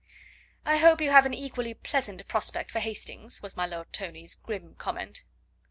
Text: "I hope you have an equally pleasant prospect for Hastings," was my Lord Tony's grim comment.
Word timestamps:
"I 0.65 0.77
hope 0.77 0.99
you 0.99 1.11
have 1.11 1.27
an 1.27 1.33
equally 1.35 1.75
pleasant 1.75 2.27
prospect 2.27 2.71
for 2.71 2.79
Hastings," 2.79 3.43
was 3.43 3.55
my 3.55 3.67
Lord 3.67 3.93
Tony's 3.93 4.33
grim 4.33 4.73
comment. 4.73 5.21